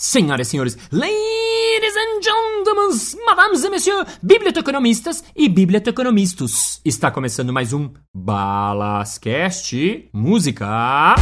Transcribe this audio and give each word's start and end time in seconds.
Senhoras 0.00 0.46
e 0.46 0.50
senhores, 0.50 0.78
ladies 0.90 1.94
and 1.94 2.22
gentlemen, 2.22 2.98
madames 3.26 3.62
e 3.62 3.68
messieurs, 3.68 4.06
biblioteconomistas 4.22 5.22
e 5.36 5.46
biblioteconomistas. 5.46 6.80
Está 6.82 7.10
começando 7.10 7.52
mais 7.52 7.74
um 7.74 7.90
Balascast 8.14 10.08
Música. 10.10 11.16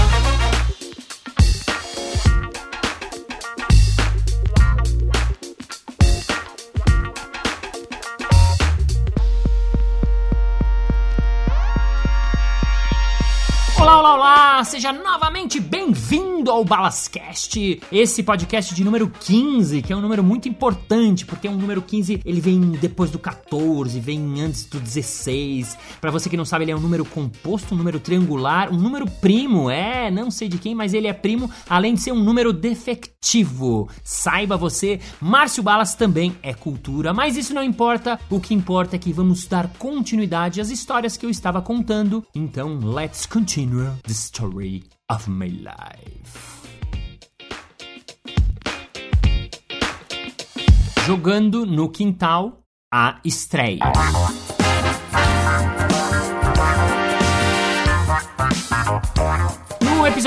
Seja 14.64 14.92
novamente 14.92 15.60
bem-vindo 15.60 16.50
ao 16.50 16.64
Balascast, 16.64 17.80
esse 17.92 18.22
podcast 18.22 18.74
de 18.74 18.82
número 18.82 19.08
15, 19.08 19.82
que 19.82 19.92
é 19.92 19.96
um 19.96 20.00
número 20.00 20.24
muito 20.24 20.48
importante, 20.48 21.24
porque 21.24 21.46
é 21.46 21.50
um 21.50 21.56
número 21.56 21.80
15, 21.80 22.22
ele 22.24 22.40
vem 22.40 22.58
depois 22.72 23.10
do 23.10 23.18
14, 23.18 24.00
vem 24.00 24.40
antes 24.40 24.64
do 24.64 24.80
16. 24.80 25.76
Para 26.00 26.10
você 26.10 26.28
que 26.28 26.36
não 26.36 26.44
sabe, 26.44 26.64
ele 26.64 26.72
é 26.72 26.76
um 26.76 26.80
número 26.80 27.04
composto, 27.04 27.74
um 27.74 27.78
número 27.78 28.00
triangular, 28.00 28.72
um 28.72 28.78
número 28.78 29.08
primo, 29.08 29.70
é, 29.70 30.10
não 30.10 30.30
sei 30.30 30.48
de 30.48 30.58
quem, 30.58 30.74
mas 30.74 30.92
ele 30.92 31.06
é 31.06 31.12
primo, 31.12 31.50
além 31.68 31.94
de 31.94 32.00
ser 32.00 32.12
um 32.12 32.22
número 32.22 32.52
defectivo. 32.52 33.88
Saiba 34.02 34.56
você, 34.56 34.98
Márcio 35.20 35.62
Balas 35.62 35.94
também 35.94 36.36
é 36.42 36.52
cultura, 36.52 37.12
mas 37.12 37.36
isso 37.36 37.54
não 37.54 37.62
importa, 37.62 38.18
o 38.28 38.40
que 38.40 38.54
importa 38.54 38.96
é 38.96 38.98
que 38.98 39.12
vamos 39.12 39.46
dar 39.46 39.68
continuidade 39.78 40.60
às 40.60 40.70
histórias 40.70 41.16
que 41.16 41.24
eu 41.24 41.30
estava 41.30 41.62
contando. 41.62 42.24
Então, 42.34 42.78
let's 42.80 43.24
continue 43.26 43.90
the 44.04 44.14
story 44.38 44.84
of 45.08 45.26
my 45.26 45.50
life. 45.64 46.68
Jogando 51.06 51.64
no 51.66 51.88
quintal 51.88 52.62
a 52.92 53.18
estreia. 53.24 54.57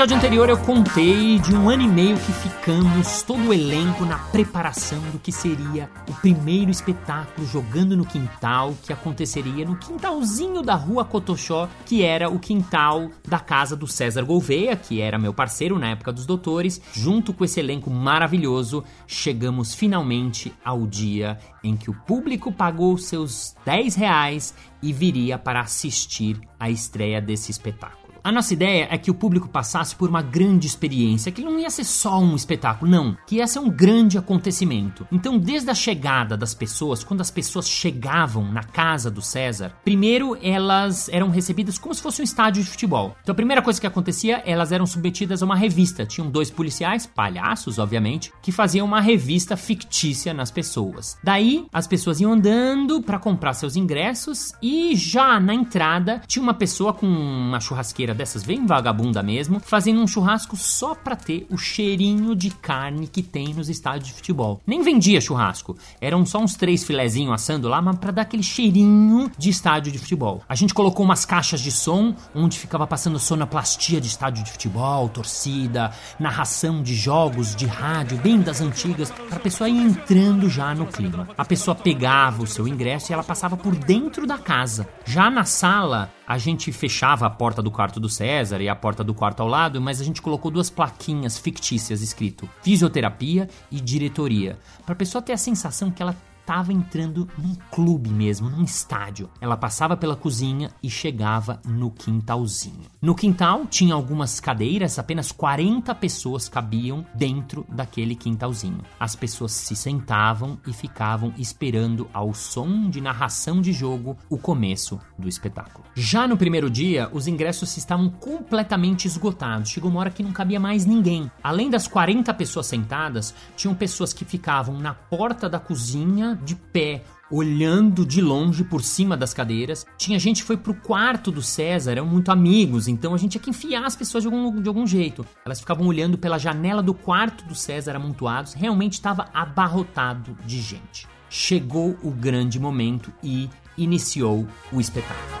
Episódio 0.02 0.16
anterior 0.16 0.48
eu 0.48 0.58
contei 0.58 1.38
de 1.38 1.54
um 1.54 1.70
ano 1.70 1.84
e 1.84 1.86
meio 1.86 2.18
que 2.18 2.32
ficamos 2.32 3.22
todo 3.22 3.50
o 3.50 3.54
elenco 3.54 4.04
na 4.04 4.18
preparação 4.18 4.98
do 5.12 5.18
que 5.20 5.30
seria 5.30 5.88
o 6.08 6.14
primeiro 6.14 6.72
espetáculo 6.72 7.46
jogando 7.46 7.96
no 7.96 8.04
quintal 8.04 8.74
que 8.82 8.92
aconteceria 8.92 9.64
no 9.64 9.76
quintalzinho 9.76 10.60
da 10.60 10.74
rua 10.74 11.04
Cotoxó, 11.04 11.68
que 11.86 12.02
era 12.02 12.28
o 12.28 12.40
quintal 12.40 13.12
da 13.28 13.38
casa 13.38 13.76
do 13.76 13.86
César 13.86 14.24
Gouveia, 14.24 14.74
que 14.74 15.00
era 15.00 15.20
meu 15.20 15.32
parceiro 15.32 15.78
na 15.78 15.90
época 15.90 16.12
dos 16.12 16.26
doutores. 16.26 16.82
Junto 16.92 17.32
com 17.32 17.44
esse 17.44 17.60
elenco 17.60 17.88
maravilhoso, 17.88 18.82
chegamos 19.06 19.72
finalmente 19.72 20.52
ao 20.64 20.84
dia 20.84 21.38
em 21.62 21.76
que 21.76 21.88
o 21.88 21.94
público 21.94 22.50
pagou 22.50 22.98
seus 22.98 23.54
10 23.64 23.94
reais 23.94 24.52
e 24.82 24.92
viria 24.92 25.38
para 25.38 25.60
assistir 25.60 26.40
a 26.58 26.68
estreia 26.68 27.20
desse 27.20 27.52
espetáculo. 27.52 28.01
A 28.24 28.30
nossa 28.30 28.54
ideia 28.54 28.86
é 28.88 28.96
que 28.96 29.10
o 29.10 29.14
público 29.14 29.48
passasse 29.48 29.96
por 29.96 30.08
uma 30.08 30.22
grande 30.22 30.64
experiência, 30.64 31.32
que 31.32 31.42
não 31.42 31.58
ia 31.58 31.68
ser 31.68 31.82
só 31.82 32.20
um 32.20 32.36
espetáculo, 32.36 32.88
não, 32.88 33.16
que 33.26 33.36
ia 33.36 33.46
ser 33.48 33.58
um 33.58 33.68
grande 33.68 34.16
acontecimento. 34.16 35.04
Então, 35.10 35.36
desde 35.36 35.68
a 35.70 35.74
chegada 35.74 36.36
das 36.36 36.54
pessoas, 36.54 37.02
quando 37.02 37.20
as 37.20 37.32
pessoas 37.32 37.68
chegavam 37.68 38.44
na 38.52 38.62
casa 38.62 39.10
do 39.10 39.20
César, 39.20 39.72
primeiro 39.84 40.38
elas 40.40 41.08
eram 41.08 41.30
recebidas 41.30 41.78
como 41.78 41.92
se 41.92 42.00
fosse 42.00 42.20
um 42.20 42.24
estádio 42.24 42.62
de 42.62 42.70
futebol. 42.70 43.16
Então, 43.22 43.32
a 43.32 43.36
primeira 43.36 43.60
coisa 43.60 43.80
que 43.80 43.88
acontecia, 43.88 44.40
elas 44.46 44.70
eram 44.70 44.86
submetidas 44.86 45.42
a 45.42 45.44
uma 45.44 45.56
revista. 45.56 46.06
Tinham 46.06 46.30
dois 46.30 46.48
policiais, 46.48 47.06
palhaços, 47.06 47.80
obviamente, 47.80 48.32
que 48.40 48.52
faziam 48.52 48.86
uma 48.86 49.00
revista 49.00 49.56
fictícia 49.56 50.32
nas 50.32 50.50
pessoas. 50.52 51.18
Daí, 51.24 51.66
as 51.72 51.88
pessoas 51.88 52.20
iam 52.20 52.34
andando 52.34 53.02
para 53.02 53.18
comprar 53.18 53.54
seus 53.54 53.74
ingressos 53.74 54.52
e 54.62 54.94
já 54.94 55.40
na 55.40 55.54
entrada 55.54 56.22
tinha 56.28 56.42
uma 56.42 56.54
pessoa 56.54 56.92
com 56.92 57.06
uma 57.06 57.58
churrasqueira 57.58 58.11
dessas 58.14 58.42
bem 58.42 58.66
vagabunda 58.66 59.22
mesmo, 59.22 59.60
fazendo 59.60 60.00
um 60.00 60.06
churrasco 60.06 60.56
só 60.56 60.94
pra 60.94 61.16
ter 61.16 61.46
o 61.50 61.56
cheirinho 61.56 62.34
de 62.34 62.50
carne 62.50 63.06
que 63.06 63.22
tem 63.22 63.54
nos 63.54 63.68
estádios 63.68 64.08
de 64.08 64.14
futebol. 64.14 64.60
Nem 64.66 64.82
vendia 64.82 65.20
churrasco, 65.20 65.76
eram 66.00 66.24
só 66.24 66.38
uns 66.38 66.54
três 66.54 66.84
filezinhos 66.84 67.34
assando 67.34 67.68
lá, 67.68 67.80
mas 67.80 67.96
pra 67.98 68.10
dar 68.10 68.22
aquele 68.22 68.42
cheirinho 68.42 69.30
de 69.36 69.50
estádio 69.50 69.92
de 69.92 69.98
futebol. 69.98 70.42
A 70.48 70.54
gente 70.54 70.74
colocou 70.74 71.04
umas 71.04 71.24
caixas 71.24 71.60
de 71.60 71.70
som 71.70 72.14
onde 72.34 72.58
ficava 72.58 72.86
passando 72.86 73.18
sonoplastia 73.18 74.00
de 74.00 74.08
estádio 74.08 74.44
de 74.44 74.50
futebol, 74.50 75.08
torcida, 75.08 75.92
narração 76.18 76.82
de 76.82 76.94
jogos 76.94 77.54
de 77.54 77.66
rádio 77.66 78.18
bem 78.18 78.40
das 78.40 78.60
antigas, 78.60 79.10
pra 79.28 79.38
pessoa 79.38 79.68
ir 79.68 79.78
entrando 79.78 80.48
já 80.48 80.74
no 80.74 80.86
clima. 80.86 81.28
A 81.36 81.44
pessoa 81.44 81.74
pegava 81.74 82.42
o 82.42 82.46
seu 82.46 82.66
ingresso 82.68 83.10
e 83.10 83.14
ela 83.14 83.24
passava 83.24 83.56
por 83.56 83.74
dentro 83.74 84.26
da 84.26 84.38
casa. 84.38 84.88
Já 85.04 85.30
na 85.30 85.44
sala, 85.44 86.10
a 86.32 86.38
gente 86.38 86.72
fechava 86.72 87.26
a 87.26 87.30
porta 87.30 87.60
do 87.60 87.70
quarto 87.70 88.00
do 88.00 88.08
César 88.08 88.62
e 88.62 88.66
a 88.66 88.74
porta 88.74 89.04
do 89.04 89.12
quarto 89.12 89.40
ao 89.40 89.46
lado, 89.46 89.82
mas 89.82 90.00
a 90.00 90.04
gente 90.04 90.22
colocou 90.22 90.50
duas 90.50 90.70
plaquinhas 90.70 91.36
fictícias 91.36 92.00
escrito 92.00 92.48
fisioterapia 92.62 93.50
e 93.70 93.78
diretoria, 93.78 94.58
para 94.86 94.94
a 94.94 94.96
pessoa 94.96 95.20
ter 95.20 95.34
a 95.34 95.36
sensação 95.36 95.90
que 95.90 96.00
ela 96.00 96.16
estava 96.42 96.72
entrando 96.72 97.28
num 97.38 97.54
clube 97.70 98.10
mesmo, 98.10 98.50
num 98.50 98.64
estádio. 98.64 99.30
Ela 99.40 99.56
passava 99.56 99.96
pela 99.96 100.16
cozinha 100.16 100.70
e 100.82 100.90
chegava 100.90 101.60
no 101.64 101.90
quintalzinho. 101.90 102.82
No 103.00 103.14
quintal 103.14 103.64
tinha 103.66 103.94
algumas 103.94 104.40
cadeiras, 104.40 104.98
apenas 104.98 105.30
40 105.32 105.94
pessoas 105.94 106.48
cabiam 106.48 107.06
dentro 107.14 107.64
daquele 107.68 108.16
quintalzinho. 108.16 108.82
As 108.98 109.14
pessoas 109.14 109.52
se 109.52 109.76
sentavam 109.76 110.58
e 110.66 110.72
ficavam 110.72 111.32
esperando 111.38 112.08
ao 112.12 112.34
som 112.34 112.90
de 112.90 113.00
narração 113.00 113.60
de 113.60 113.72
jogo 113.72 114.16
o 114.28 114.36
começo 114.36 115.00
do 115.16 115.28
espetáculo. 115.28 115.84
Já 115.94 116.26
no 116.26 116.36
primeiro 116.36 116.68
dia, 116.68 117.08
os 117.12 117.28
ingressos 117.28 117.76
estavam 117.76 118.10
completamente 118.10 119.06
esgotados. 119.06 119.70
Chegou 119.70 119.90
uma 119.90 120.00
hora 120.00 120.10
que 120.10 120.22
não 120.22 120.32
cabia 120.32 120.58
mais 120.58 120.84
ninguém. 120.84 121.30
Além 121.42 121.70
das 121.70 121.86
40 121.86 122.34
pessoas 122.34 122.66
sentadas, 122.66 123.32
tinham 123.56 123.74
pessoas 123.74 124.12
que 124.12 124.24
ficavam 124.24 124.78
na 124.78 124.92
porta 124.92 125.48
da 125.48 125.60
cozinha 125.60 126.31
de 126.34 126.54
pé, 126.54 127.02
olhando 127.30 128.04
de 128.04 128.20
longe 128.20 128.62
por 128.62 128.82
cima 128.82 129.16
das 129.16 129.32
cadeiras. 129.32 129.86
Tinha 129.96 130.18
gente 130.18 130.42
que 130.42 130.46
foi 130.46 130.56
pro 130.56 130.74
quarto 130.74 131.30
do 131.30 131.40
César, 131.40 131.92
eram 131.92 132.06
muito 132.06 132.30
amigos, 132.30 132.86
então 132.88 133.14
a 133.14 133.18
gente 133.18 133.32
tinha 133.32 133.42
que 133.42 133.50
enfiar 133.50 133.84
as 133.84 133.96
pessoas 133.96 134.22
de 134.22 134.28
algum, 134.28 134.60
de 134.60 134.68
algum 134.68 134.86
jeito. 134.86 135.24
Elas 135.44 135.60
ficavam 135.60 135.86
olhando 135.86 136.18
pela 136.18 136.38
janela 136.38 136.82
do 136.82 136.92
quarto 136.92 137.44
do 137.46 137.54
César 137.54 137.96
amontoados, 137.96 138.52
realmente 138.52 138.94
estava 138.94 139.28
abarrotado 139.32 140.36
de 140.44 140.60
gente. 140.60 141.08
Chegou 141.30 141.96
o 142.02 142.10
grande 142.10 142.60
momento 142.60 143.10
e 143.22 143.48
iniciou 143.78 144.46
o 144.70 144.78
espetáculo. 144.78 145.32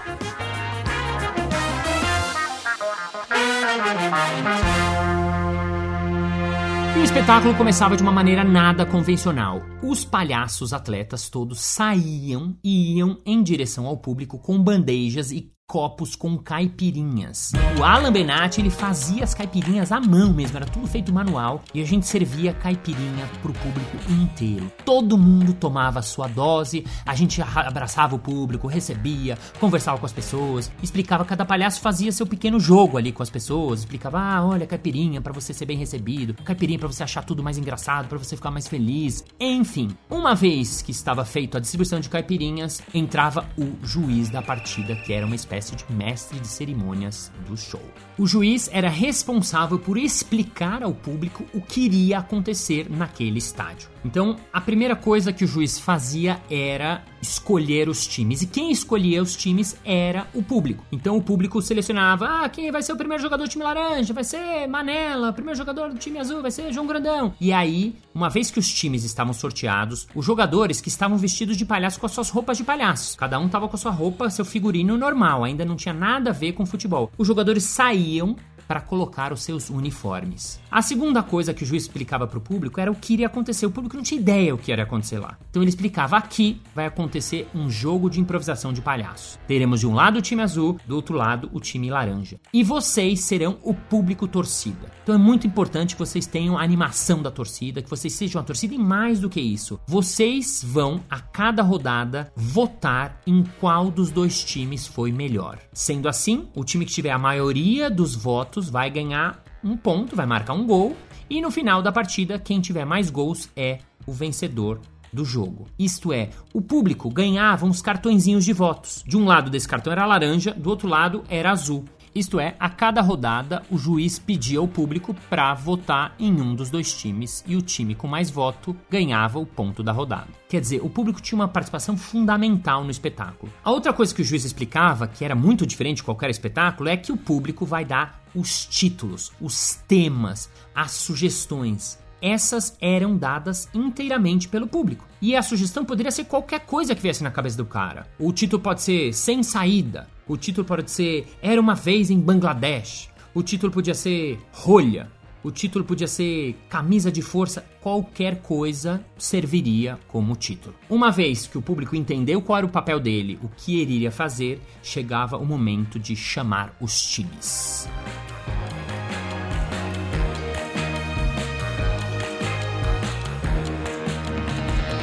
O 7.02 7.04
espetáculo 7.04 7.52
começava 7.56 7.96
de 7.96 8.02
uma 8.04 8.12
maneira 8.12 8.44
nada 8.44 8.86
convencional. 8.86 9.60
Os 9.82 10.04
palhaços 10.04 10.72
atletas 10.72 11.28
todos 11.28 11.60
saíam 11.60 12.56
e 12.62 12.96
iam 12.96 13.20
em 13.26 13.42
direção 13.42 13.86
ao 13.86 13.96
público 13.96 14.38
com 14.38 14.62
bandejas 14.62 15.32
e 15.32 15.50
copos 15.72 16.14
com 16.14 16.36
caipirinhas. 16.36 17.50
O 17.78 17.82
Alan 17.82 18.12
Benatti, 18.12 18.60
ele 18.60 18.68
fazia 18.68 19.24
as 19.24 19.32
caipirinhas 19.32 19.90
à 19.90 19.98
mão 19.98 20.30
mesmo, 20.30 20.58
era 20.58 20.66
tudo 20.66 20.86
feito 20.86 21.10
manual 21.10 21.62
e 21.72 21.80
a 21.80 21.86
gente 21.86 22.06
servia 22.06 22.52
caipirinha 22.52 23.26
pro 23.40 23.54
público 23.54 23.96
inteiro. 24.10 24.70
Todo 24.84 25.16
mundo 25.16 25.54
tomava 25.54 26.00
a 26.00 26.02
sua 26.02 26.28
dose, 26.28 26.84
a 27.06 27.14
gente 27.14 27.40
abraçava 27.40 28.14
o 28.14 28.18
público, 28.18 28.68
recebia, 28.68 29.38
conversava 29.58 29.98
com 29.98 30.04
as 30.04 30.12
pessoas, 30.12 30.70
explicava, 30.82 31.24
cada 31.24 31.42
palhaço 31.42 31.80
fazia 31.80 32.12
seu 32.12 32.26
pequeno 32.26 32.60
jogo 32.60 32.98
ali 32.98 33.10
com 33.10 33.22
as 33.22 33.30
pessoas, 33.30 33.80
explicava, 33.80 34.20
ah, 34.20 34.44
olha, 34.44 34.66
caipirinha 34.66 35.22
para 35.22 35.32
você 35.32 35.54
ser 35.54 35.64
bem 35.64 35.78
recebido, 35.78 36.34
caipirinha 36.44 36.78
para 36.78 36.88
você 36.88 37.02
achar 37.02 37.24
tudo 37.24 37.42
mais 37.42 37.56
engraçado, 37.56 38.08
para 38.08 38.18
você 38.18 38.36
ficar 38.36 38.50
mais 38.50 38.68
feliz. 38.68 39.24
Enfim, 39.40 39.88
uma 40.10 40.34
vez 40.34 40.82
que 40.82 40.90
estava 40.90 41.24
feito 41.24 41.56
a 41.56 41.60
distribuição 41.60 41.98
de 41.98 42.10
caipirinhas, 42.10 42.82
entrava 42.92 43.48
o 43.56 43.74
juiz 43.82 44.28
da 44.28 44.42
partida, 44.42 44.94
que 44.96 45.14
era 45.14 45.24
uma 45.24 45.34
espécie 45.34 45.61
espécie 45.62 45.76
de 45.76 45.92
mestre 45.92 46.40
de 46.40 46.48
cerimônias 46.48 47.30
do 47.46 47.56
show. 47.56 47.82
O 48.18 48.26
juiz 48.26 48.68
era 48.72 48.88
responsável 48.88 49.78
por 49.78 49.96
explicar 49.96 50.82
ao 50.82 50.92
público 50.92 51.44
o 51.54 51.60
que 51.60 51.82
iria 51.82 52.18
acontecer 52.18 52.90
naquele 52.90 53.38
estádio. 53.38 53.91
Então, 54.04 54.36
a 54.52 54.60
primeira 54.60 54.96
coisa 54.96 55.32
que 55.32 55.44
o 55.44 55.46
juiz 55.46 55.78
fazia 55.78 56.40
era 56.50 57.02
escolher 57.22 57.88
os 57.88 58.06
times. 58.06 58.42
E 58.42 58.46
quem 58.46 58.70
escolhia 58.70 59.22
os 59.22 59.36
times 59.36 59.76
era 59.84 60.26
o 60.34 60.42
público. 60.42 60.84
Então, 60.90 61.16
o 61.16 61.22
público 61.22 61.62
selecionava: 61.62 62.44
ah, 62.44 62.48
quem 62.48 62.70
vai 62.70 62.82
ser 62.82 62.92
o 62.92 62.96
primeiro 62.96 63.22
jogador 63.22 63.44
do 63.44 63.48
time 63.48 63.64
laranja? 63.64 64.12
Vai 64.12 64.24
ser 64.24 64.66
Manela. 64.66 65.30
O 65.30 65.32
primeiro 65.32 65.56
jogador 65.56 65.90
do 65.90 65.98
time 65.98 66.18
azul 66.18 66.42
vai 66.42 66.50
ser 66.50 66.72
João 66.72 66.86
Grandão. 66.86 67.32
E 67.40 67.52
aí, 67.52 67.94
uma 68.14 68.28
vez 68.28 68.50
que 68.50 68.58
os 68.58 68.68
times 68.68 69.04
estavam 69.04 69.32
sorteados, 69.32 70.08
os 70.14 70.24
jogadores 70.24 70.80
que 70.80 70.88
estavam 70.88 71.16
vestidos 71.16 71.56
de 71.56 71.64
palhaço 71.64 72.00
com 72.00 72.06
as 72.06 72.12
suas 72.12 72.30
roupas 72.30 72.56
de 72.56 72.64
palhaço. 72.64 73.16
Cada 73.16 73.38
um 73.38 73.48
tava 73.48 73.68
com 73.68 73.76
a 73.76 73.78
sua 73.78 73.92
roupa, 73.92 74.30
seu 74.30 74.44
figurino 74.44 74.96
normal, 74.96 75.44
ainda 75.44 75.64
não 75.64 75.76
tinha 75.76 75.94
nada 75.94 76.30
a 76.30 76.32
ver 76.32 76.52
com 76.52 76.66
futebol. 76.66 77.10
Os 77.16 77.26
jogadores 77.26 77.64
saíam 77.64 78.36
para 78.66 78.80
colocar 78.80 79.32
os 79.32 79.42
seus 79.42 79.70
uniformes. 79.70 80.60
A 80.70 80.82
segunda 80.82 81.22
coisa 81.22 81.54
que 81.54 81.62
o 81.62 81.66
juiz 81.66 81.82
explicava 81.82 82.26
para 82.26 82.38
o 82.38 82.40
público 82.40 82.80
era 82.80 82.90
o 82.90 82.94
que 82.94 83.12
iria 83.14 83.26
acontecer. 83.26 83.66
O 83.66 83.70
público 83.70 83.96
não 83.96 84.02
tinha 84.02 84.20
ideia 84.20 84.54
o 84.54 84.58
que 84.58 84.72
iria 84.72 84.84
acontecer 84.84 85.18
lá. 85.18 85.36
Então 85.50 85.62
ele 85.62 85.70
explicava: 85.70 86.16
aqui 86.16 86.60
vai 86.74 86.86
acontecer 86.86 87.48
um 87.54 87.70
jogo 87.70 88.08
de 88.08 88.20
improvisação 88.20 88.72
de 88.72 88.80
palhaço. 88.80 89.38
Teremos 89.46 89.80
de 89.80 89.86
um 89.86 89.94
lado 89.94 90.18
o 90.18 90.22
time 90.22 90.42
azul, 90.42 90.78
do 90.86 90.96
outro 90.96 91.16
lado 91.16 91.50
o 91.52 91.60
time 91.60 91.90
laranja. 91.90 92.38
E 92.52 92.62
vocês 92.62 93.20
serão 93.20 93.58
o 93.62 93.74
público 93.74 94.26
torcida. 94.26 94.90
Então 95.02 95.16
é 95.16 95.18
muito 95.18 95.48
importante 95.48 95.96
que 95.96 95.98
vocês 95.98 96.26
tenham 96.26 96.56
a 96.56 96.62
animação 96.62 97.20
da 97.20 97.30
torcida, 97.30 97.82
que 97.82 97.90
vocês 97.90 98.12
sejam 98.12 98.40
a 98.40 98.44
torcida 98.44 98.74
e 98.74 98.78
mais 98.78 99.18
do 99.18 99.28
que 99.28 99.40
isso, 99.40 99.80
vocês 99.84 100.64
vão 100.64 101.00
a 101.10 101.18
cada 101.18 101.60
rodada 101.60 102.32
votar 102.36 103.20
em 103.26 103.42
qual 103.58 103.90
dos 103.90 104.12
dois 104.12 104.44
times 104.44 104.86
foi 104.86 105.10
melhor. 105.10 105.58
Sendo 105.72 106.08
assim, 106.08 106.48
o 106.54 106.64
time 106.64 106.84
que 106.84 106.92
tiver 106.92 107.10
a 107.10 107.18
maioria 107.18 107.90
dos 107.90 108.14
votos 108.14 108.70
vai 108.70 108.88
ganhar 108.90 109.42
um 109.64 109.76
ponto, 109.76 110.14
vai 110.14 110.26
marcar 110.26 110.52
um 110.52 110.66
gol, 110.66 110.96
e 111.28 111.40
no 111.40 111.50
final 111.50 111.82
da 111.82 111.90
partida, 111.90 112.38
quem 112.38 112.60
tiver 112.60 112.84
mais 112.84 113.10
gols 113.10 113.48
é 113.56 113.78
o 114.06 114.12
vencedor 114.12 114.80
do 115.12 115.24
jogo. 115.24 115.66
Isto 115.78 116.12
é, 116.12 116.30
o 116.54 116.62
público 116.62 117.10
ganhava 117.10 117.66
uns 117.66 117.82
cartõezinhos 117.82 118.44
de 118.44 118.52
votos. 118.52 119.04
De 119.06 119.16
um 119.16 119.24
lado 119.24 119.50
desse 119.50 119.68
cartão 119.68 119.92
era 119.92 120.06
laranja, 120.06 120.54
do 120.54 120.70
outro 120.70 120.88
lado 120.88 121.22
era 121.28 121.50
azul. 121.50 121.84
Isto 122.14 122.38
é, 122.38 122.54
a 122.60 122.68
cada 122.68 123.00
rodada 123.00 123.62
o 123.70 123.78
juiz 123.78 124.18
pedia 124.18 124.58
ao 124.58 124.68
público 124.68 125.14
para 125.30 125.54
votar 125.54 126.14
em 126.18 126.40
um 126.40 126.54
dos 126.54 126.68
dois 126.68 126.92
times 126.92 127.42
e 127.46 127.56
o 127.56 127.62
time 127.62 127.94
com 127.94 128.06
mais 128.06 128.30
voto 128.30 128.76
ganhava 128.90 129.38
o 129.38 129.46
ponto 129.46 129.82
da 129.82 129.92
rodada. 129.92 130.28
Quer 130.46 130.60
dizer, 130.60 130.80
o 130.82 130.90
público 130.90 131.22
tinha 131.22 131.38
uma 131.38 131.48
participação 131.48 131.96
fundamental 131.96 132.84
no 132.84 132.90
espetáculo. 132.90 133.50
A 133.64 133.70
outra 133.70 133.94
coisa 133.94 134.14
que 134.14 134.20
o 134.20 134.24
juiz 134.24 134.44
explicava, 134.44 135.08
que 135.08 135.24
era 135.24 135.34
muito 135.34 135.66
diferente 135.66 135.96
de 135.96 136.02
qualquer 136.02 136.28
espetáculo, 136.28 136.90
é 136.90 136.98
que 136.98 137.12
o 137.12 137.16
público 137.16 137.64
vai 137.64 137.84
dar 137.84 138.22
os 138.34 138.66
títulos, 138.66 139.32
os 139.40 139.76
temas, 139.88 140.50
as 140.74 140.90
sugestões 140.90 142.01
essas 142.22 142.76
eram 142.80 143.16
dadas 143.16 143.68
inteiramente 143.74 144.48
pelo 144.48 144.68
público. 144.68 145.04
E 145.20 145.34
a 145.36 145.42
sugestão 145.42 145.84
poderia 145.84 146.12
ser 146.12 146.24
qualquer 146.24 146.60
coisa 146.60 146.94
que 146.94 147.02
viesse 147.02 147.24
na 147.24 147.30
cabeça 147.30 147.56
do 147.56 147.66
cara. 147.66 148.06
O 148.18 148.32
título 148.32 148.62
pode 148.62 148.80
ser 148.80 149.12
Sem 149.12 149.42
Saída. 149.42 150.08
O 150.26 150.36
título 150.36 150.64
pode 150.64 150.90
ser 150.90 151.26
Era 151.42 151.60
uma 151.60 151.74
vez 151.74 152.10
em 152.10 152.20
Bangladesh. 152.20 153.10
O 153.34 153.42
título 153.42 153.72
podia 153.72 153.94
ser 153.94 154.38
Rolha. 154.52 155.10
O 155.44 155.50
título 155.50 155.84
podia 155.84 156.06
ser 156.06 156.56
Camisa 156.68 157.10
de 157.10 157.20
Força. 157.20 157.64
Qualquer 157.80 158.40
coisa 158.42 159.04
serviria 159.18 159.98
como 160.06 160.36
título. 160.36 160.74
Uma 160.88 161.10
vez 161.10 161.48
que 161.48 161.58
o 161.58 161.62
público 161.62 161.96
entendeu 161.96 162.40
qual 162.40 162.58
era 162.58 162.66
o 162.66 162.70
papel 162.70 163.00
dele, 163.00 163.40
o 163.42 163.48
que 163.48 163.80
ele 163.80 163.94
iria 163.94 164.12
fazer, 164.12 164.62
chegava 164.82 165.36
o 165.36 165.44
momento 165.44 165.98
de 165.98 166.14
chamar 166.14 166.76
os 166.80 167.04
times. 167.04 167.88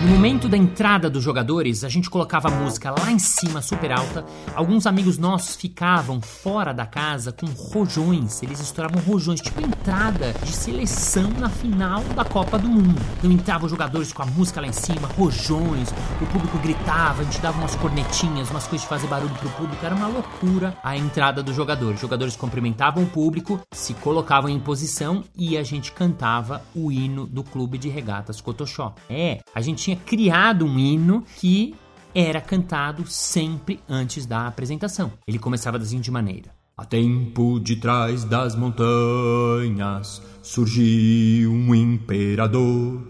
No 0.01 0.07
momento 0.07 0.47
da 0.47 0.55
entrada 0.55 1.09
dos 1.09 1.21
jogadores, 1.21 1.83
a 1.83 1.89
gente 1.89 2.09
colocava 2.09 2.47
a 2.47 2.51
música 2.51 2.89
lá 2.89 3.11
em 3.11 3.19
cima, 3.19 3.61
super 3.61 3.91
alta. 3.91 4.23
Alguns 4.55 4.85
amigos 4.85 5.17
nossos 5.17 5.57
ficavam 5.57 6.21
fora 6.21 6.73
da 6.73 6.85
casa 6.85 7.33
com 7.33 7.45
rojões. 7.47 8.41
Eles 8.41 8.61
estouravam 8.61 9.01
rojões, 9.01 9.41
tipo 9.41 9.59
entrada 9.59 10.31
de 10.41 10.53
seleção 10.53 11.29
na 11.31 11.49
final 11.49 12.01
da 12.15 12.23
Copa 12.23 12.57
do 12.57 12.69
Mundo. 12.69 12.95
Então 13.17 13.29
entravam 13.29 13.65
os 13.65 13.71
jogadores 13.71 14.13
com 14.13 14.23
a 14.23 14.25
música 14.25 14.61
lá 14.61 14.67
em 14.67 14.71
cima, 14.71 15.05
rojões, 15.17 15.89
o 16.21 16.25
público 16.27 16.57
gritava, 16.59 17.21
a 17.21 17.25
gente 17.25 17.41
dava 17.41 17.57
umas 17.57 17.75
cornetinhas, 17.75 18.49
umas 18.51 18.67
coisas 18.67 18.83
de 18.83 18.87
fazer 18.87 19.07
barulho 19.07 19.35
pro 19.35 19.49
público. 19.49 19.85
Era 19.85 19.95
uma 19.95 20.07
loucura 20.07 20.77
a 20.81 20.95
entrada 20.95 21.43
dos 21.43 21.53
jogadores. 21.53 21.95
Os 21.95 22.01
jogadores 22.01 22.37
cumprimentavam 22.37 23.03
o 23.03 23.07
público, 23.07 23.59
se 23.73 23.93
colocavam 23.95 24.49
em 24.49 24.61
posição 24.61 25.25
e 25.35 25.57
a 25.57 25.63
gente 25.63 25.91
cantava 25.91 26.61
o 26.73 26.89
hino 26.89 27.27
do 27.27 27.43
Clube 27.43 27.77
de 27.77 27.89
Regatas 27.89 28.39
Cotoxó. 28.39 28.95
É, 29.09 29.39
a 29.53 29.59
gente 29.59 29.88
tinha 29.89 29.95
criado 29.95 30.65
um 30.65 30.77
hino 30.77 31.23
que 31.37 31.75
era 32.13 32.39
cantado 32.39 33.07
sempre 33.07 33.79
antes 33.89 34.25
da 34.25 34.45
apresentação. 34.47 35.13
Ele 35.27 35.39
começava 35.39 35.79
da 35.79 35.85
seguinte 35.85 36.11
maneira: 36.11 36.51
Há 36.77 36.85
tempo 36.85 37.59
de 37.59 37.75
trás 37.77 38.23
das 38.23 38.55
montanhas 38.55 40.21
surgiu 40.43 41.51
um 41.51 41.73
imperador. 41.73 43.01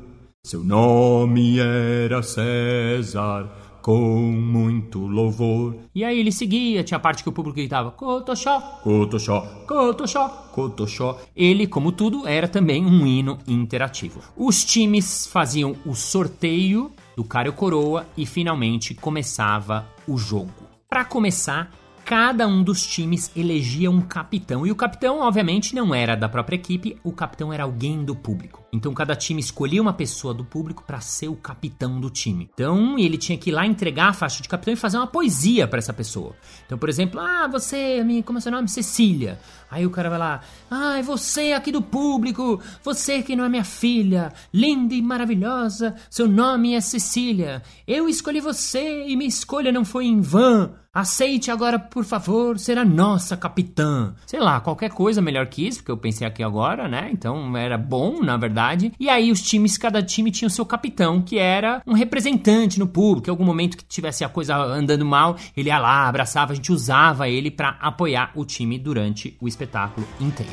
Seu 0.45 0.63
nome 0.63 1.59
era 1.59 2.23
César, 2.23 3.51
com 3.81 4.31
muito 4.31 4.88
louvor. 5.29 5.75
E 5.93 6.03
aí 6.03 6.19
ele 6.19 6.31
seguia, 6.31 6.83
tinha 6.83 6.97
a 6.97 7.01
parte 7.01 7.23
que 7.23 7.29
o 7.29 7.31
público 7.31 7.57
gritava 7.57 7.91
Cotoxó, 7.91 8.59
Cotoxó, 8.83 9.41
Cotoxó, 9.67 10.27
Cotoxó. 10.51 11.19
Ele, 11.35 11.67
como 11.67 11.91
tudo, 11.91 12.27
era 12.27 12.47
também 12.47 12.85
um 12.85 13.05
hino 13.05 13.37
interativo. 13.47 14.19
Os 14.35 14.63
times 14.63 15.27
faziam 15.27 15.75
o 15.85 15.95
sorteio 15.95 16.91
do 17.15 17.23
Cário 17.23 17.53
Coroa 17.53 18.05
e 18.17 18.25
finalmente 18.25 18.93
começava 18.93 19.87
o 20.07 20.17
jogo. 20.17 20.51
Para 20.89 21.05
começar, 21.05 21.71
cada 22.03 22.47
um 22.47 22.63
dos 22.63 22.85
times 22.85 23.31
elegia 23.35 23.91
um 23.91 24.01
capitão. 24.01 24.65
E 24.65 24.71
o 24.71 24.75
capitão, 24.75 25.19
obviamente, 25.19 25.75
não 25.75 25.93
era 25.93 26.15
da 26.15 26.27
própria 26.27 26.55
equipe, 26.55 26.97
o 27.03 27.11
capitão 27.11 27.53
era 27.53 27.63
alguém 27.63 28.03
do 28.03 28.15
público. 28.15 28.58
Então 28.71 28.93
cada 28.93 29.15
time 29.15 29.39
escolhia 29.39 29.81
uma 29.81 29.93
pessoa 29.93 30.33
do 30.33 30.45
público 30.45 30.83
para 30.85 31.01
ser 31.01 31.27
o 31.27 31.35
capitão 31.35 31.99
do 31.99 32.09
time. 32.09 32.49
Então 32.53 32.97
ele 32.97 33.17
tinha 33.17 33.37
que 33.37 33.49
ir 33.49 33.53
lá 33.53 33.65
entregar 33.65 34.09
a 34.09 34.13
faixa 34.13 34.41
de 34.41 34.49
capitão 34.49 34.73
e 34.73 34.77
fazer 34.77 34.97
uma 34.97 35.07
poesia 35.07 35.67
para 35.67 35.79
essa 35.79 35.93
pessoa. 35.93 36.35
Então, 36.65 36.77
por 36.77 36.87
exemplo, 36.87 37.19
ah, 37.19 37.47
você, 37.47 38.03
como 38.25 38.37
é 38.37 38.41
seu 38.41 38.51
nome? 38.51 38.67
Cecília. 38.67 39.39
Aí 39.71 39.85
o 39.85 39.89
cara 39.89 40.09
vai 40.09 40.19
lá, 40.19 40.41
ah, 40.69 40.97
é 40.97 41.01
você 41.01 41.53
aqui 41.53 41.71
do 41.71 41.81
público, 41.81 42.59
você 42.83 43.21
que 43.21 43.35
não 43.35 43.43
é 43.43 43.49
minha 43.49 43.63
filha, 43.63 44.31
linda 44.53 44.93
e 44.93 45.01
maravilhosa, 45.01 45.95
seu 46.09 46.27
nome 46.27 46.73
é 46.73 46.81
Cecília. 46.81 47.61
Eu 47.87 48.07
escolhi 48.07 48.39
você 48.39 49.07
e 49.07 49.15
minha 49.15 49.27
escolha 49.27 49.71
não 49.71 49.85
foi 49.85 50.05
em 50.05 50.21
vão. 50.21 50.73
Aceite 50.91 51.51
agora, 51.51 51.77
por 51.77 52.03
favor, 52.03 52.57
ser 52.57 52.79
a 52.79 52.83
nossa 52.83 53.37
capitã. 53.37 54.15
Sei 54.25 54.39
lá, 54.39 54.59
qualquer 54.59 54.89
coisa 54.89 55.21
melhor 55.21 55.45
que 55.45 55.67
isso, 55.67 55.79
porque 55.79 55.91
eu 55.91 55.97
pensei 55.97 56.25
aqui 56.25 56.41
agora, 56.41 56.87
né? 56.87 57.09
Então 57.11 57.55
era 57.55 57.77
bom, 57.77 58.23
na 58.23 58.35
verdade 58.37 58.58
verdade. 58.59 58.91
E 58.99 59.09
aí 59.09 59.31
os 59.31 59.41
times, 59.41 59.77
cada 59.77 60.03
time 60.03 60.31
tinha 60.31 60.47
o 60.47 60.51
seu 60.51 60.65
capitão, 60.65 61.21
que 61.21 61.37
era 61.37 61.81
um 61.87 61.93
representante 61.93 62.77
no 62.77 62.87
público. 62.87 63.29
Em 63.29 63.31
algum 63.31 63.45
momento 63.45 63.77
que 63.77 63.85
tivesse 63.85 64.23
a 64.23 64.29
coisa 64.29 64.55
andando 64.55 65.05
mal, 65.05 65.37
ele 65.55 65.69
ia 65.69 65.79
lá, 65.79 66.07
abraçava, 66.07 66.51
a 66.51 66.55
gente 66.55 66.71
usava 66.71 67.29
ele 67.29 67.49
para 67.49 67.77
apoiar 67.79 68.31
o 68.35 68.45
time 68.45 68.77
durante 68.77 69.37
o 69.39 69.47
espetáculo 69.47 70.07
inteiro. 70.19 70.51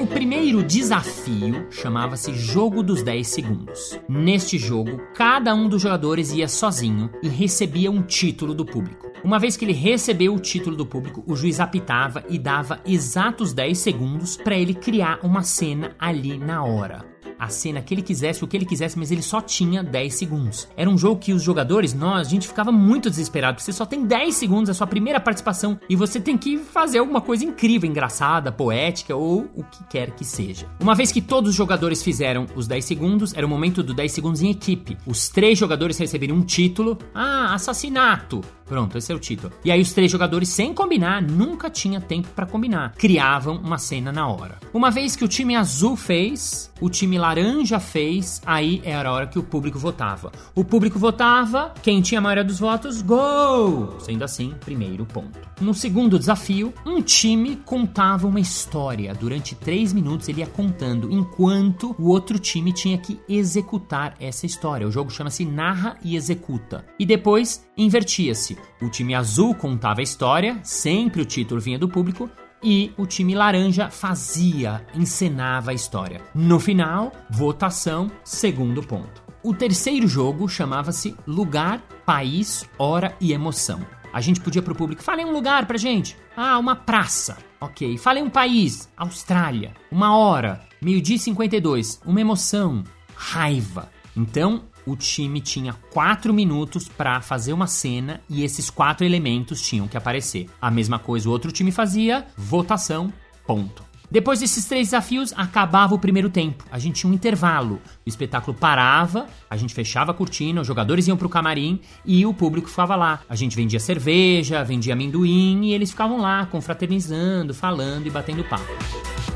O 0.00 0.06
primeiro 0.06 0.64
desafio 0.64 1.68
chamava-se 1.70 2.34
Jogo 2.34 2.82
dos 2.82 3.02
10 3.02 3.26
Segundos. 3.26 3.98
Neste 4.08 4.58
jogo, 4.58 5.00
cada 5.14 5.54
um 5.54 5.68
dos 5.68 5.80
jogadores 5.80 6.32
ia 6.32 6.48
sozinho 6.48 7.08
e 7.22 7.28
recebia 7.28 7.90
um 7.90 8.02
título 8.02 8.52
do 8.52 8.66
público. 8.66 9.11
Uma 9.24 9.38
vez 9.38 9.56
que 9.56 9.64
ele 9.64 9.72
recebeu 9.72 10.34
o 10.34 10.40
título 10.40 10.76
do 10.76 10.84
público, 10.84 11.22
o 11.26 11.36
juiz 11.36 11.60
apitava 11.60 12.24
e 12.28 12.38
dava 12.38 12.80
exatos 12.84 13.52
10 13.52 13.78
segundos 13.78 14.36
para 14.36 14.56
ele 14.56 14.74
criar 14.74 15.20
uma 15.22 15.42
cena 15.42 15.94
ali 15.98 16.38
na 16.38 16.64
hora 16.64 17.11
a 17.42 17.48
cena 17.48 17.82
que 17.82 17.92
ele 17.92 18.02
quisesse, 18.02 18.44
o 18.44 18.46
que 18.46 18.56
ele 18.56 18.64
quisesse, 18.64 18.96
mas 18.96 19.10
ele 19.10 19.20
só 19.20 19.40
tinha 19.40 19.82
10 19.82 20.14
segundos. 20.14 20.68
Era 20.76 20.88
um 20.88 20.96
jogo 20.96 21.20
que 21.20 21.32
os 21.32 21.42
jogadores, 21.42 21.92
nós, 21.92 22.28
a 22.28 22.30
gente 22.30 22.46
ficava 22.46 22.70
muito 22.70 23.10
desesperado, 23.10 23.54
porque 23.54 23.64
você 23.64 23.72
só 23.72 23.84
tem 23.84 24.06
10 24.06 24.34
segundos, 24.34 24.70
a 24.70 24.74
sua 24.74 24.86
primeira 24.86 25.18
participação, 25.18 25.78
e 25.88 25.96
você 25.96 26.20
tem 26.20 26.38
que 26.38 26.56
fazer 26.56 26.98
alguma 26.98 27.20
coisa 27.20 27.44
incrível, 27.44 27.90
engraçada, 27.90 28.52
poética 28.52 29.16
ou 29.16 29.50
o 29.56 29.64
que 29.64 29.82
quer 29.90 30.12
que 30.12 30.24
seja. 30.24 30.68
Uma 30.80 30.94
vez 30.94 31.10
que 31.10 31.20
todos 31.20 31.50
os 31.50 31.56
jogadores 31.56 32.00
fizeram 32.00 32.46
os 32.54 32.68
10 32.68 32.84
segundos, 32.84 33.34
era 33.34 33.44
o 33.44 33.48
momento 33.48 33.82
do 33.82 33.92
10 33.92 34.12
segundos 34.12 34.40
em 34.40 34.50
equipe. 34.50 34.96
Os 35.04 35.28
três 35.28 35.58
jogadores 35.58 35.98
receberiam 35.98 36.36
um 36.36 36.42
título. 36.42 36.96
Ah, 37.12 37.54
assassinato. 37.54 38.40
Pronto, 38.72 38.96
esse 38.96 39.12
é 39.12 39.14
o 39.14 39.18
título. 39.18 39.52
E 39.64 39.70
aí 39.70 39.82
os 39.82 39.92
três 39.92 40.10
jogadores, 40.10 40.48
sem 40.48 40.72
combinar, 40.72 41.20
nunca 41.20 41.68
tinha 41.68 42.00
tempo 42.00 42.28
para 42.28 42.46
combinar, 42.46 42.94
criavam 42.94 43.56
uma 43.56 43.76
cena 43.76 44.10
na 44.10 44.26
hora. 44.26 44.58
Uma 44.72 44.90
vez 44.90 45.14
que 45.14 45.24
o 45.24 45.28
time 45.28 45.54
azul 45.54 45.94
fez, 45.94 46.72
o 46.80 46.88
time 46.88 47.18
laranja 47.32 47.80
fez, 47.80 48.42
aí 48.44 48.82
era 48.84 49.08
a 49.08 49.12
hora 49.12 49.26
que 49.26 49.38
o 49.38 49.42
público 49.42 49.78
votava. 49.78 50.30
O 50.54 50.62
público 50.62 50.98
votava, 50.98 51.72
quem 51.82 52.02
tinha 52.02 52.18
a 52.18 52.22
maioria 52.22 52.44
dos 52.44 52.58
votos, 52.58 53.00
gol! 53.00 53.98
Sendo 54.00 54.22
assim, 54.22 54.54
primeiro 54.60 55.06
ponto. 55.06 55.40
No 55.60 55.72
segundo 55.72 56.18
desafio, 56.18 56.74
um 56.84 57.00
time 57.00 57.56
contava 57.64 58.26
uma 58.26 58.40
história. 58.40 59.14
Durante 59.14 59.54
três 59.54 59.92
minutos 59.92 60.28
ele 60.28 60.40
ia 60.40 60.46
contando, 60.46 61.10
enquanto 61.10 61.96
o 61.98 62.08
outro 62.08 62.38
time 62.38 62.72
tinha 62.72 62.98
que 62.98 63.18
executar 63.26 64.14
essa 64.20 64.44
história. 64.44 64.86
O 64.86 64.92
jogo 64.92 65.10
chama-se 65.10 65.44
Narra 65.46 65.96
e 66.04 66.16
Executa. 66.16 66.84
E 66.98 67.06
depois 67.06 67.66
invertia-se. 67.76 68.58
O 68.82 68.90
time 68.90 69.14
azul 69.14 69.54
contava 69.54 70.00
a 70.00 70.02
história, 70.04 70.58
sempre 70.62 71.22
o 71.22 71.24
título 71.24 71.60
vinha 71.60 71.78
do 71.78 71.88
público, 71.88 72.28
e 72.62 72.92
o 72.96 73.06
time 73.06 73.34
laranja 73.34 73.90
fazia, 73.90 74.86
encenava 74.94 75.70
a 75.70 75.74
história. 75.74 76.20
No 76.34 76.60
final, 76.60 77.12
votação, 77.28 78.10
segundo 78.24 78.82
ponto. 78.82 79.22
O 79.42 79.52
terceiro 79.52 80.06
jogo 80.06 80.48
chamava-se 80.48 81.16
Lugar, 81.26 81.82
País, 82.06 82.64
Hora 82.78 83.16
e 83.20 83.32
Emoção. 83.32 83.84
A 84.12 84.20
gente 84.20 84.40
podia 84.40 84.62
pro 84.62 84.74
público, 84.74 85.02
fale 85.02 85.24
um 85.24 85.32
lugar 85.32 85.66
pra 85.66 85.78
gente. 85.78 86.16
Ah, 86.36 86.58
uma 86.58 86.76
praça. 86.76 87.38
Ok. 87.60 87.96
Fale 87.96 88.20
um 88.20 88.28
país. 88.28 88.90
Austrália. 88.96 89.72
Uma 89.90 90.16
hora. 90.16 90.60
Meio-dia 90.80 91.16
e 91.16 91.18
52. 91.18 92.00
Uma 92.04 92.20
emoção. 92.20 92.84
Raiva. 93.14 93.88
Então, 94.16 94.64
o 94.86 94.96
time 94.96 95.40
tinha 95.40 95.72
quatro 95.92 96.32
minutos 96.32 96.88
para 96.88 97.20
fazer 97.20 97.52
uma 97.52 97.66
cena 97.66 98.20
e 98.28 98.42
esses 98.42 98.70
quatro 98.70 99.04
elementos 99.04 99.62
tinham 99.62 99.88
que 99.88 99.96
aparecer. 99.96 100.48
A 100.60 100.70
mesma 100.70 100.98
coisa 100.98 101.28
o 101.28 101.32
outro 101.32 101.52
time 101.52 101.70
fazia, 101.70 102.26
votação, 102.36 103.12
ponto. 103.46 103.92
Depois 104.12 104.40
desses 104.40 104.66
três 104.66 104.88
desafios, 104.88 105.32
acabava 105.34 105.94
o 105.94 105.98
primeiro 105.98 106.28
tempo. 106.28 106.66
A 106.70 106.78
gente 106.78 107.00
tinha 107.00 107.10
um 107.10 107.14
intervalo. 107.14 107.80
O 108.04 108.08
espetáculo 108.08 108.54
parava, 108.54 109.26
a 109.48 109.56
gente 109.56 109.72
fechava 109.72 110.10
a 110.10 110.14
cortina, 110.14 110.60
os 110.60 110.66
jogadores 110.66 111.08
iam 111.08 111.16
pro 111.16 111.30
camarim 111.30 111.80
e 112.04 112.26
o 112.26 112.34
público 112.34 112.68
ficava 112.68 112.94
lá. 112.94 113.20
A 113.26 113.34
gente 113.34 113.56
vendia 113.56 113.80
cerveja, 113.80 114.62
vendia 114.62 114.92
amendoim 114.92 115.64
e 115.64 115.72
eles 115.72 115.92
ficavam 115.92 116.20
lá 116.20 116.44
confraternizando, 116.44 117.54
falando 117.54 118.06
e 118.06 118.10
batendo 118.10 118.44
papo. 118.44 119.31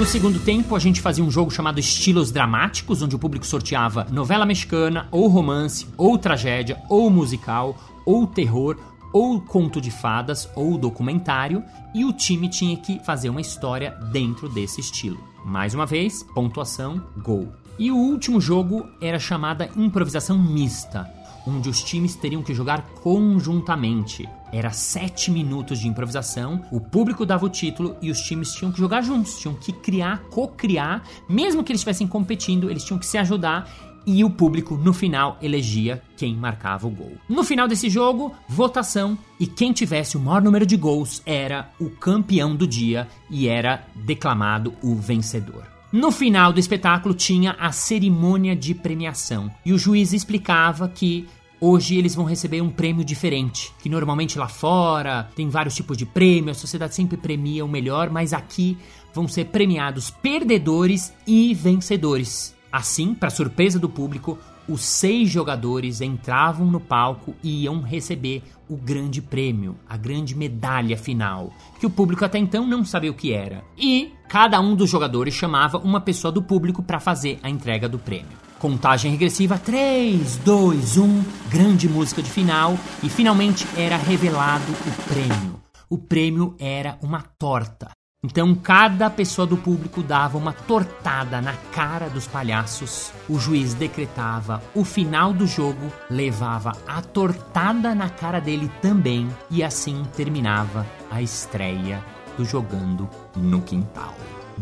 No 0.00 0.06
segundo 0.06 0.40
tempo, 0.40 0.74
a 0.74 0.78
gente 0.78 0.98
fazia 0.98 1.22
um 1.22 1.30
jogo 1.30 1.50
chamado 1.50 1.78
Estilos 1.78 2.32
Dramáticos, 2.32 3.02
onde 3.02 3.14
o 3.14 3.18
público 3.18 3.44
sorteava 3.44 4.06
novela 4.10 4.46
mexicana, 4.46 5.06
ou 5.10 5.28
romance, 5.28 5.86
ou 5.94 6.16
tragédia, 6.16 6.80
ou 6.88 7.10
musical, 7.10 7.76
ou 8.06 8.26
terror, 8.26 8.78
ou 9.12 9.38
conto 9.42 9.78
de 9.78 9.90
fadas, 9.90 10.48
ou 10.56 10.78
documentário, 10.78 11.62
e 11.94 12.02
o 12.02 12.14
time 12.14 12.48
tinha 12.48 12.78
que 12.78 12.98
fazer 13.04 13.28
uma 13.28 13.42
história 13.42 13.90
dentro 14.10 14.48
desse 14.48 14.80
estilo. 14.80 15.22
Mais 15.44 15.74
uma 15.74 15.84
vez, 15.84 16.22
pontuação, 16.34 17.04
gol. 17.18 17.52
E 17.78 17.90
o 17.90 17.96
último 17.96 18.40
jogo 18.40 18.88
era 19.02 19.18
chamada 19.18 19.68
improvisação 19.76 20.38
mista, 20.38 21.06
onde 21.46 21.68
os 21.68 21.82
times 21.82 22.14
teriam 22.14 22.42
que 22.42 22.54
jogar 22.54 22.82
conjuntamente. 23.02 24.28
Era 24.52 24.72
sete 24.72 25.30
minutos 25.30 25.78
de 25.78 25.88
improvisação, 25.88 26.64
o 26.72 26.80
público 26.80 27.24
dava 27.24 27.46
o 27.46 27.50
título 27.50 27.96
e 28.02 28.10
os 28.10 28.20
times 28.20 28.52
tinham 28.52 28.72
que 28.72 28.78
jogar 28.78 29.02
juntos, 29.02 29.38
tinham 29.38 29.54
que 29.54 29.72
criar, 29.72 30.22
co-criar, 30.30 31.02
mesmo 31.28 31.62
que 31.62 31.70
eles 31.70 31.80
estivessem 31.80 32.06
competindo, 32.06 32.68
eles 32.68 32.84
tinham 32.84 32.98
que 32.98 33.06
se 33.06 33.18
ajudar 33.18 33.70
e 34.06 34.24
o 34.24 34.30
público 34.30 34.76
no 34.76 34.92
final 34.92 35.38
elegia 35.42 36.02
quem 36.16 36.34
marcava 36.34 36.86
o 36.86 36.90
gol. 36.90 37.12
No 37.28 37.44
final 37.44 37.68
desse 37.68 37.88
jogo, 37.88 38.34
votação 38.48 39.16
e 39.38 39.46
quem 39.46 39.72
tivesse 39.72 40.16
o 40.16 40.20
maior 40.20 40.42
número 40.42 40.66
de 40.66 40.76
gols 40.76 41.22
era 41.24 41.70
o 41.78 41.90
campeão 41.90 42.56
do 42.56 42.66
dia 42.66 43.06
e 43.30 43.48
era 43.48 43.84
declamado 43.94 44.74
o 44.82 44.94
vencedor. 44.94 45.79
No 45.92 46.12
final 46.12 46.52
do 46.52 46.60
espetáculo 46.60 47.14
tinha 47.14 47.56
a 47.58 47.72
cerimônia 47.72 48.54
de 48.54 48.74
premiação 48.74 49.50
e 49.64 49.72
o 49.72 49.78
juiz 49.78 50.12
explicava 50.12 50.88
que 50.88 51.26
Hoje 51.62 51.98
eles 51.98 52.14
vão 52.14 52.24
receber 52.24 52.62
um 52.62 52.70
prêmio 52.70 53.04
diferente, 53.04 53.70
que 53.82 53.90
normalmente 53.90 54.38
lá 54.38 54.48
fora 54.48 55.28
tem 55.36 55.50
vários 55.50 55.74
tipos 55.74 55.94
de 55.94 56.06
prêmio, 56.06 56.50
a 56.50 56.54
sociedade 56.54 56.94
sempre 56.94 57.18
premia 57.18 57.62
o 57.66 57.68
melhor, 57.68 58.08
mas 58.08 58.32
aqui 58.32 58.78
vão 59.12 59.28
ser 59.28 59.44
premiados 59.46 60.10
perdedores 60.10 61.12
e 61.26 61.52
vencedores. 61.52 62.56
Assim, 62.72 63.12
para 63.12 63.28
surpresa 63.28 63.78
do 63.78 63.90
público, 63.90 64.38
os 64.68 64.82
seis 64.82 65.28
jogadores 65.28 66.00
entravam 66.00 66.66
no 66.66 66.80
palco 66.80 67.34
e 67.42 67.64
iam 67.64 67.80
receber 67.80 68.42
o 68.68 68.76
grande 68.76 69.20
prêmio, 69.20 69.76
a 69.88 69.96
grande 69.96 70.34
medalha 70.34 70.96
final, 70.96 71.52
que 71.78 71.86
o 71.86 71.90
público 71.90 72.24
até 72.24 72.38
então 72.38 72.66
não 72.66 72.84
sabia 72.84 73.10
o 73.10 73.14
que 73.14 73.32
era. 73.32 73.64
E 73.76 74.12
cada 74.28 74.60
um 74.60 74.76
dos 74.76 74.88
jogadores 74.88 75.34
chamava 75.34 75.78
uma 75.78 76.00
pessoa 76.00 76.30
do 76.30 76.42
público 76.42 76.82
para 76.82 77.00
fazer 77.00 77.38
a 77.42 77.50
entrega 77.50 77.88
do 77.88 77.98
prêmio. 77.98 78.38
Contagem 78.60 79.10
regressiva 79.10 79.58
3, 79.58 80.36
2, 80.36 80.98
1, 80.98 81.24
grande 81.48 81.88
música 81.88 82.22
de 82.22 82.30
final 82.30 82.78
e 83.02 83.08
finalmente 83.08 83.66
era 83.76 83.96
revelado 83.96 84.70
o 84.70 85.08
prêmio. 85.08 85.60
O 85.88 85.98
prêmio 85.98 86.54
era 86.58 86.98
uma 87.02 87.22
torta. 87.22 87.90
Então 88.22 88.54
cada 88.54 89.08
pessoa 89.08 89.46
do 89.46 89.56
público 89.56 90.02
dava 90.02 90.36
uma 90.36 90.52
tortada 90.52 91.40
na 91.40 91.54
cara 91.72 92.10
dos 92.10 92.26
palhaços. 92.26 93.10
O 93.26 93.38
juiz 93.38 93.72
decretava 93.72 94.62
o 94.74 94.84
final 94.84 95.32
do 95.32 95.46
jogo, 95.46 95.90
levava 96.10 96.72
a 96.86 97.00
tortada 97.00 97.94
na 97.94 98.10
cara 98.10 98.38
dele 98.38 98.70
também 98.82 99.26
e 99.50 99.62
assim 99.62 100.04
terminava 100.14 100.86
a 101.10 101.22
estreia 101.22 102.04
do 102.36 102.44
jogando 102.44 103.08
no 103.34 103.62
quintal. 103.62 104.14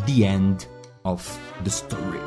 The 0.07 0.25
end 0.25 0.69
of 1.03 1.29
the 1.65 1.69
story. 1.69 2.21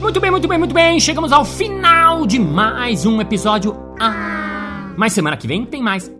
Muito 0.00 0.20
bem, 0.20 0.30
muito 0.32 0.48
bem, 0.48 0.58
muito 0.58 0.74
bem. 0.74 0.98
Chegamos 0.98 1.30
ao 1.30 1.44
final 1.44 2.26
de 2.26 2.40
mais 2.40 3.06
um 3.06 3.20
episódio. 3.20 3.76
Ah, 4.00 4.33
mas 4.96 5.12
semana 5.12 5.36
que 5.36 5.46
vem 5.46 5.64
tem 5.64 5.82
mais. 5.82 6.10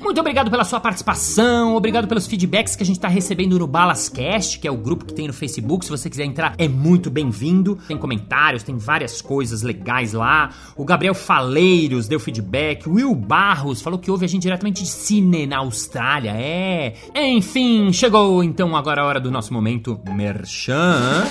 Muito 0.00 0.20
obrigado 0.20 0.50
pela 0.50 0.64
sua 0.64 0.78
participação, 0.80 1.74
obrigado 1.74 2.06
pelos 2.06 2.26
feedbacks 2.26 2.76
que 2.76 2.82
a 2.82 2.86
gente 2.86 2.96
está 2.96 3.08
recebendo 3.08 3.58
no 3.58 3.66
Balascast, 3.66 4.58
que 4.58 4.68
é 4.68 4.70
o 4.70 4.76
grupo 4.76 5.04
que 5.04 5.12
tem 5.12 5.26
no 5.26 5.32
Facebook. 5.32 5.84
Se 5.84 5.90
você 5.90 6.08
quiser 6.08 6.24
entrar, 6.24 6.54
é 6.58 6.68
muito 6.68 7.10
bem-vindo. 7.10 7.78
Tem 7.88 7.96
comentários, 7.96 8.62
tem 8.62 8.76
várias 8.76 9.20
coisas 9.20 9.62
legais 9.62 10.12
lá. 10.12 10.50
O 10.76 10.84
Gabriel 10.84 11.14
Faleiros 11.14 12.06
deu 12.06 12.20
feedback. 12.20 12.88
O 12.88 12.94
Will 12.94 13.14
Barros 13.14 13.82
falou 13.82 13.98
que 13.98 14.10
ouve 14.10 14.24
a 14.24 14.28
gente 14.28 14.42
diretamente 14.42 14.82
de 14.82 14.88
Cine, 14.88 15.46
na 15.46 15.58
Austrália. 15.58 16.30
É. 16.30 16.94
Enfim, 17.14 17.92
chegou 17.92 18.44
então 18.44 18.76
agora 18.76 19.02
a 19.02 19.06
hora 19.06 19.20
do 19.20 19.30
nosso 19.30 19.52
momento 19.52 20.00
Merchan. 20.14 21.24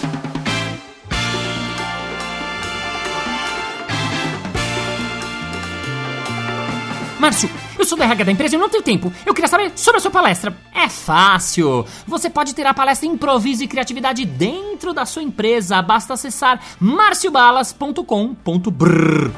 Márcio, 7.24 7.50
eu 7.80 7.86
sou 7.86 7.98
da 7.98 8.04
RH 8.04 8.26
da 8.26 8.32
empresa 8.34 8.58
e 8.58 8.60
não 8.60 8.68
tenho 8.68 8.84
tempo. 8.84 9.10
Eu 9.26 9.34
queria 9.34 9.48
saber 9.48 9.72
sobre 9.78 10.00
a 10.00 10.02
sua 10.02 10.12
palestra. 10.12 10.54
É 10.74 10.90
fácil. 10.90 11.86
Você 12.06 12.30
pode 12.30 12.54
ter 12.54 12.68
a 12.68 12.74
palestra 12.74 13.08
Improviso 13.08 13.64
e 13.64 13.68
Criatividade 13.68 14.26
dentro 14.26 14.94
da 14.94 15.06
sua 15.06 15.24
empresa. 15.24 15.82
Basta 15.82 16.16
acessar 16.16 16.62
marciobalas.com.br. 16.82 19.32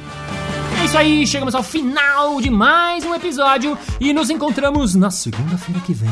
É 0.81 0.85
isso 0.85 0.97
aí, 0.97 1.27
chegamos 1.27 1.53
ao 1.53 1.61
final 1.61 2.41
de 2.41 2.49
mais 2.49 3.05
um 3.05 3.13
episódio 3.13 3.77
e 4.01 4.11
nos 4.13 4.31
encontramos 4.31 4.95
na 4.95 5.11
segunda-feira 5.11 5.79
que 5.81 5.93
vem, 5.93 6.09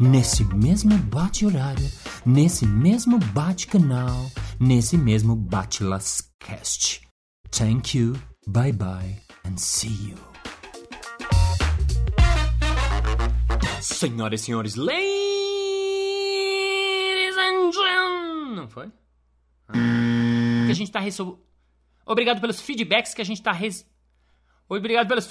nesse 0.00 0.42
mesmo 0.44 0.96
bate-horário, 0.96 1.90
nesse 2.24 2.64
mesmo 2.64 3.18
bate-canal, 3.18 4.30
nesse 4.58 4.96
mesmo 4.96 5.36
bate-lascast. 5.36 7.02
Thank 7.50 7.98
you, 7.98 8.14
bye 8.46 8.72
bye, 8.72 9.18
and 9.44 9.58
see 9.58 10.08
you. 10.08 10.31
Senhoras 13.82 14.40
e 14.40 14.44
senhores, 14.44 14.74
ladies 14.76 14.94
and 17.36 17.72
gentlemen. 17.72 18.54
Não 18.54 18.68
foi? 18.68 18.90
Ah. 19.68 19.72
Que 20.66 20.70
a 20.70 20.74
gente 20.74 20.92
tá 20.92 21.00
resolvendo. 21.00 21.40
Obrigado 22.06 22.40
pelos 22.40 22.60
feedbacks 22.60 23.12
que 23.14 23.22
a 23.22 23.24
gente 23.24 23.42
tá 23.42 23.52
res... 23.52 23.84
Obrigado 24.68 25.08
pelos. 25.08 25.28